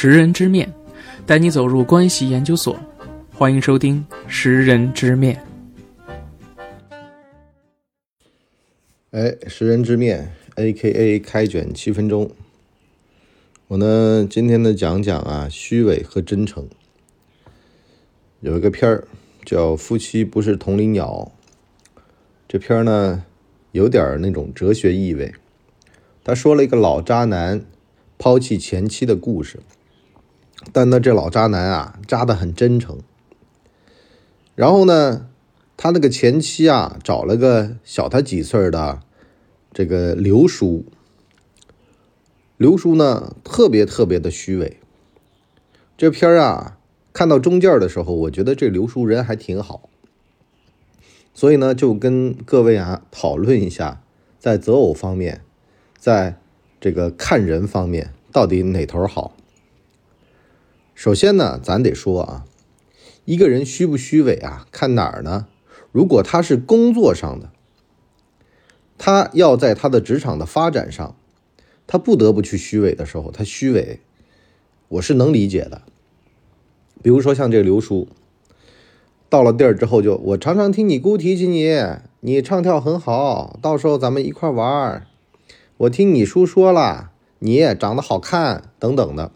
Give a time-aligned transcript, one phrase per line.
[0.00, 0.72] 识人之面，
[1.26, 2.78] 带你走入关系研究所。
[3.34, 5.42] 欢迎收听《识人之面》。
[9.10, 11.18] 哎，识人之面，A.K.A.
[11.18, 12.30] 开卷七分钟。
[13.66, 16.68] 我呢，今天呢讲讲啊，虚伪和真诚。
[18.38, 19.08] 有一个片儿
[19.44, 21.32] 叫《夫妻不是同林鸟》，
[22.46, 23.24] 这片儿呢
[23.72, 25.34] 有点那种哲学意味。
[26.22, 27.64] 他说了一个老渣男
[28.16, 29.58] 抛弃前妻的故事，
[30.72, 32.98] 但呢，这老渣男啊，渣的很真诚。
[34.54, 35.28] 然后呢，
[35.76, 39.00] 他那个前妻啊，找了个小他几岁的
[39.72, 40.84] 这个刘叔。
[42.56, 44.78] 刘叔呢，特别特别的虚伪。
[45.96, 46.78] 这片儿啊，
[47.12, 49.88] 看到中间的时候，我觉得这刘叔人还挺好。
[51.32, 54.02] 所以呢，就跟各位啊讨论一下，
[54.40, 55.42] 在择偶方面。
[55.96, 56.40] 在
[56.80, 59.34] 这个看人方面，到底哪头好？
[60.98, 62.44] 首先呢，咱得说啊，
[63.24, 65.46] 一个人虚不虚伪啊，看哪儿呢？
[65.92, 67.52] 如果他是工作上的，
[68.98, 71.14] 他要在他的职场的发展上，
[71.86, 74.00] 他不得不去虚伪的时候，他虚伪，
[74.88, 75.82] 我是能理解的。
[77.00, 78.08] 比如说像这刘叔，
[79.28, 81.80] 到了地儿之后，就我常常听你姑提起你，
[82.18, 85.06] 你唱跳很好，到时候咱们一块玩儿。
[85.76, 89.30] 我听你叔说了，你长得好看，等等的，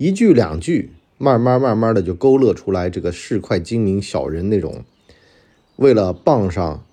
[0.00, 4.82] 一句两句，慢慢慢慢的就勾勒出来这个市侩精明小人那种，
[5.76, 6.86] 为了傍上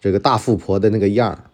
[0.00, 1.44] 这个大富婆的那个样儿，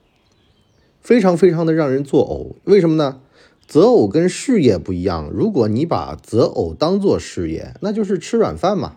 [1.03, 2.56] 非常非常的让人作呕。
[2.64, 3.20] 为什么呢？
[3.67, 8.97] 择偶跟事业不一样，如果你把择偶当做事业，那就是吃软饭嘛。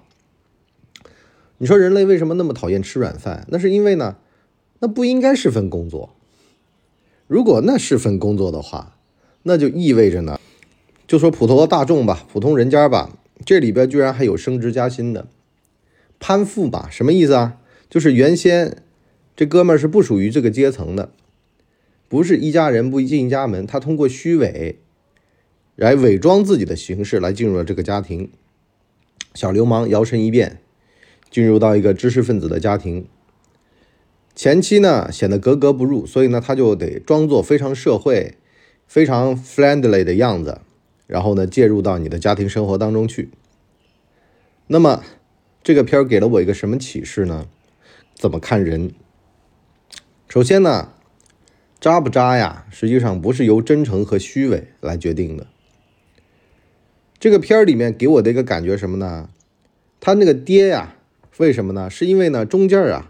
[1.58, 3.46] 你说人类为什么那么讨厌吃软饭？
[3.50, 4.16] 那是因为呢，
[4.80, 6.16] 那不应该是份工作。
[7.28, 8.96] 如果那是份工作的话，
[9.42, 10.40] 那就意味着呢，
[11.14, 15.28] 就说普通的大众吧，普通人家吧，这里边居然还有升职加薪的，
[16.20, 17.60] 攀附吧，什么意思啊？
[17.88, 18.78] 就是原先
[19.36, 21.12] 这哥们儿是不属于这个阶层的，
[22.10, 24.80] 不是一家人不进一家门，他通过虚伪
[25.76, 28.32] 来伪装自己的形式来进入了这个家庭，
[29.36, 30.62] 小流氓摇身一变，
[31.30, 33.06] 进入到一个知识分子的家庭。
[34.34, 38.34] 前期呢显得格格不入，所以呢他就得装作非常社会、
[38.88, 40.62] 非常 friendly 的样子，
[41.08, 43.30] 然后呢介入到你的家庭生活当中去。
[44.68, 45.04] 那么
[45.64, 47.48] 这个片儿给了我一个什么启示呢？
[48.16, 48.92] 怎么看人？
[50.28, 50.94] 首先呢，
[51.80, 55.48] 渣不渣呀，实际上不是由真诚和虚伪来决定的。
[57.20, 59.30] 这个片儿里面给我的一个感觉什么呢？
[60.00, 60.96] 他那个爹呀，
[61.38, 61.90] 为什么呢？
[61.90, 63.10] 是因为呢中间啊。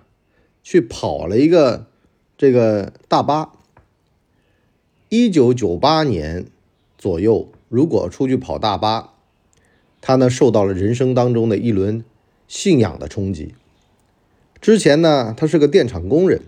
[0.66, 1.88] 去跑了一个
[2.38, 3.52] 这个大巴。
[5.10, 6.46] 一九九八年
[6.98, 9.14] 左右，如果出去跑大巴，
[10.00, 12.06] 他呢受到了人生当中的一轮
[12.48, 13.56] 信仰的冲击。
[14.62, 16.44] 之前呢，他是个电厂工人，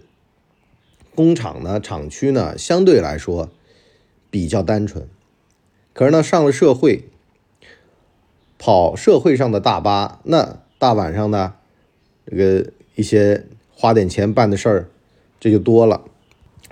[1.16, 3.50] 工厂呢厂区呢相对来说
[4.30, 5.08] 比较单纯。
[5.94, 7.06] 可是呢，上了社会，
[8.60, 11.56] 跑社会上的大巴，那大晚上呢，
[12.28, 13.46] 这个一些。
[13.78, 14.88] 花点钱办的事儿，
[15.38, 16.06] 这就多了。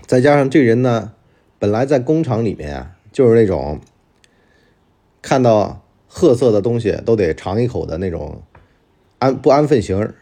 [0.07, 1.11] 再加上这人呢，
[1.59, 3.81] 本来在工厂里面啊，就是那种
[5.23, 8.43] 看到褐色的东西都得尝一口的那种
[9.17, 10.13] 安不安分型，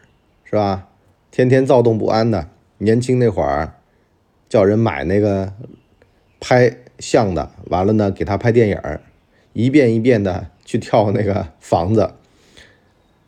[0.44, 0.88] 是吧？
[1.30, 2.48] 天天躁动不安的。
[2.78, 3.74] 年轻那会儿，
[4.48, 5.52] 叫人买那个
[6.40, 8.80] 拍相的，完了呢给他拍电影，
[9.52, 12.12] 一遍一遍的去跳那个房子，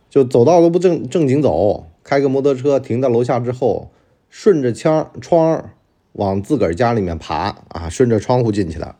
[0.08, 1.86] 就走道都不正正经走。
[2.02, 3.90] 开个摩托车停到楼下之后，
[4.28, 5.70] 顺着窗窗
[6.12, 8.96] 往自个儿家里面爬啊，顺着窗户进去了。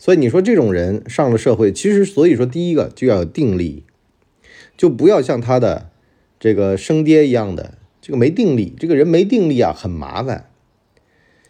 [0.00, 3.84] 所以你说这种人上了社会，其实所以说第一个就要有定力，
[4.74, 5.90] 就不要像他的
[6.38, 8.74] 这个生爹一样的这个没定力。
[8.78, 10.46] 这个人没定力啊，很麻烦。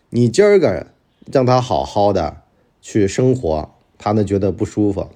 [0.09, 0.89] 你今儿个
[1.33, 2.43] 让他好好的
[2.83, 5.09] 去生活，他呢觉得不舒服。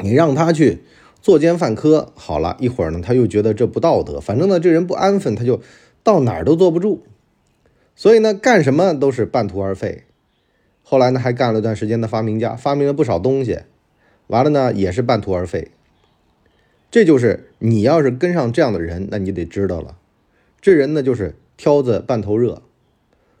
[0.00, 0.82] 你让他去。
[1.20, 4.18] 作奸犯科，好了一会儿呢，他又觉得这不道德。
[4.18, 5.62] 反正呢，这人不安分，他就
[6.02, 7.04] 到哪儿都坐不住。
[7.94, 10.02] 所以呢，干什么都是半途而废。
[10.82, 13.60] 后来呢，还干了一段时间的发明家，发明了不少东西，
[14.26, 15.70] 完了呢，也是半途而废。
[16.90, 19.96] 这就是你要是跟上这样的人，那你得知道了，
[20.60, 22.62] 这人呢就是挑子半头热，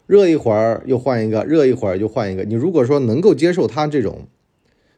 [0.06, 2.44] 热一会儿又换一个，热一会儿又换一个。
[2.44, 4.26] 你如果说能够接受他这种。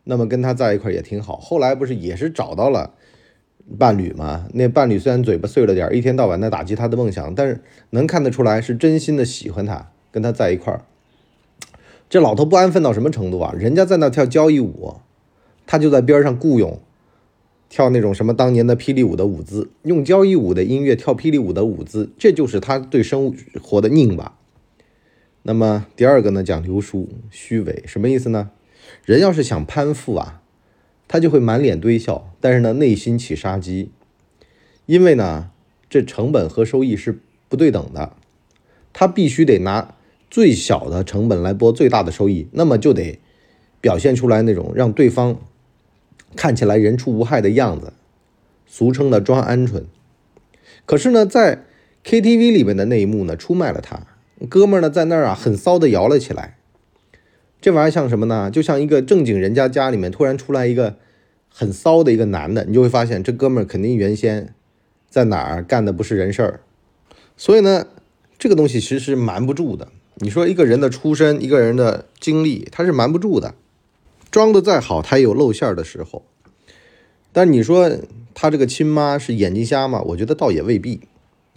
[0.06, 1.38] 那么跟他在一块也挺好。
[1.38, 2.93] 后来不是也是找到了
[3.79, 4.46] 伴侣吗？
[4.52, 10.85] 那伴侣虽然嘴巴碎了点，一天到晚在打击他的梦想，但是能看得出来是真心的喜欢他，跟他在一块儿。
[12.09, 13.55] 这老头不安分到什么程度啊？
[13.56, 14.97] 人家在那跳交谊舞，
[15.67, 15.79] 他。
[15.79, 16.81] 就在边上雇佣
[17.69, 24.39] 跳那种什么当年的霹雳舞的舞姿，用交谊舞的音乐跳霹雳舞的舞姿，这就是他对生活的拧巴。
[25.43, 28.51] 那么第二个呢，讲流疏虚伪，什么意思呢？
[29.05, 30.43] 人要是想攀附啊，
[31.09, 33.91] 他就会满脸堆笑，但是呢，内心起杀机，
[34.87, 35.51] 因为呢，
[35.91, 37.19] 这成本和收益是
[37.49, 38.17] 不对等的，
[38.93, 39.97] 他必须得拿
[40.34, 43.20] 最小的成本来博最大的收益，那么就得
[43.81, 45.38] 表现出来那种让对方。
[46.34, 47.92] 看起来人畜无害的样子，
[48.66, 49.84] 俗称的装鹌鹑。
[50.86, 51.62] 可是呢，在
[52.02, 54.08] KTV 里面的那一幕呢，出卖了他。
[54.48, 56.56] 哥们儿呢，在那儿啊，很骚的摇了起来。
[57.60, 58.50] 这玩意儿像什么呢？
[58.50, 60.96] 就像一个正经人家家里面突然出来一个
[61.48, 64.52] 很骚的一个男的，你就会发现这哥们儿肯定原先
[65.08, 66.60] 在哪儿干的不是人事儿。
[67.36, 67.86] 所以呢，
[68.36, 69.92] 这个东西其实是瞒不住的。
[70.25, 73.53] 你说一个人的出身，一个人的经历，他是瞒不住的。
[74.31, 76.25] 装的再好，他也有露馅的时候。
[77.31, 77.91] 但你说
[78.32, 80.00] 他这个亲妈是眼睛瞎吗？
[80.00, 81.03] 我觉得倒也未必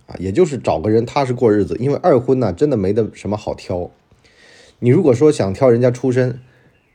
[0.06, 1.78] 啊，也就是找个人踏实过日子。
[1.80, 3.90] 因为二婚呢，真的没得什么好挑。
[4.80, 6.42] 你如果说想挑人家出身，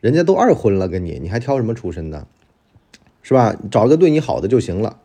[0.03, 2.27] 人家都二婚了，跟你，你还挑什么出身呢？
[3.23, 3.57] 是吧？
[3.71, 4.99] 找个对你好的就行了。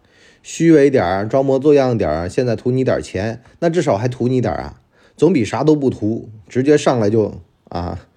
[0.44, 4.81] 虚伪点儿，装模作样点儿，现在图你点钱，那至少还图你点啊，
[5.18, 8.08] 总比啥都不图，直接上来就啊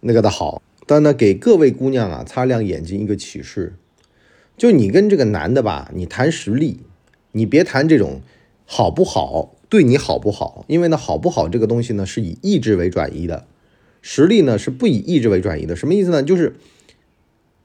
[0.00, 0.60] 那个的好。
[0.86, 3.74] 但呢，给各位姑娘啊擦亮眼睛一个启示，
[4.56, 6.80] 就你跟这个男的吧，你谈实力，
[7.30, 8.22] 你别谈这种
[8.66, 13.46] 好不好，对你好不好，因为呢，好不好这个东西呢是以意志为转移的，
[14.02, 15.76] 实力呢是不以意志为转移的。
[15.76, 16.22] 什么意思呢？
[16.22, 16.56] 就是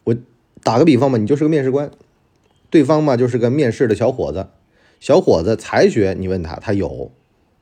[0.03, 0.15] 我
[0.61, 1.89] 打个比方嘛，你就是个面试官，
[2.69, 4.49] 对方嘛就是个面试的小伙子，
[4.99, 7.11] 小伙子才学，你问他，他有，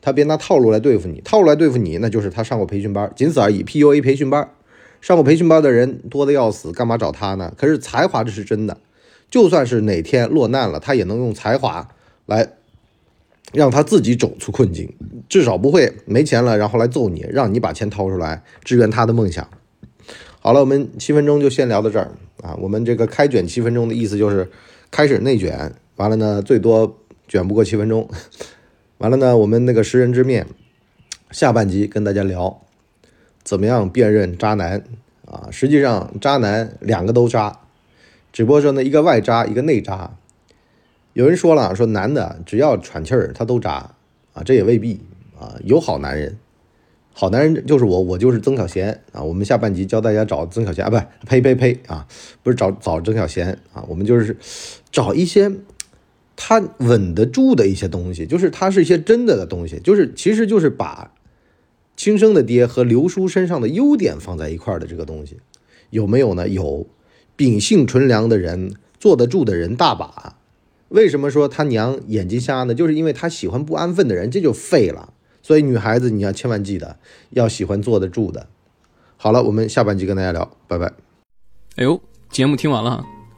[0.03, 4.47] 他别拿套路来对付你，套路来对付你，那就是他上过培训班，仅此而已，PUA 培训班。
[4.99, 7.53] 上过培训班的人多的要死，干嘛找他呢？
[7.57, 8.77] 可是才华这是真的，
[9.31, 11.87] 就算是哪天落难了，他也能用才华
[12.25, 12.49] 来
[13.53, 14.93] 让他自己走出困境，
[15.29, 19.47] 至少不会没钱了然后来揍你，让你把钱掏出来支援他的梦想。
[20.41, 22.11] 好了，我们七分钟就先聊到这儿
[22.41, 22.57] 啊。
[22.59, 24.49] 我们这个开卷七分钟的意思就是
[24.91, 26.97] 开始内卷，完了呢最多
[27.27, 28.09] 卷不过七分钟，
[29.03, 30.47] 完了呢我们那个识人之面
[31.29, 32.61] 下半集跟大家聊。
[33.43, 34.81] 怎么样辨认渣男
[35.25, 35.49] 啊？
[35.51, 37.59] 实际上，渣男两个都渣，
[38.31, 40.15] 只不过说呢，一个外渣，一个内渣。
[41.11, 43.91] 有人说了，说男的只要喘气儿，他都渣
[44.31, 45.01] 啊，这也未必
[45.37, 45.59] 啊。
[45.65, 46.37] 有好男人，
[47.11, 49.21] 好男人就是我，我就是曾小贤啊。
[49.21, 52.07] 我们下半集教大家找曾小贤啊，不，呸呸呸啊，
[52.41, 54.37] 不是找找曾小贤啊，我们就是
[54.89, 55.51] 找一些
[56.45, 61.13] 他稳得住的一些东西，就是他是一些真的的东西，就是其实就是把。
[61.95, 65.37] 亲生的爹和刘叔身上的优点放在一块儿的这个东西，
[65.91, 66.49] 有没有呢？
[66.49, 66.85] 有，
[67.37, 70.35] 秉性纯良的人，坐得住的人大把。
[70.89, 72.75] 为什么说他娘眼睛瞎呢？
[72.75, 75.13] 就是因为他喜欢不安分的人，这就废了。
[75.41, 76.97] 所以女孩子你要千万记得，
[77.29, 78.47] 要喜欢坐得住的。
[79.15, 80.91] 好了，我们下半集跟大家聊，拜拜。
[81.75, 82.01] 哎呦，
[82.31, 83.05] 节目听完了，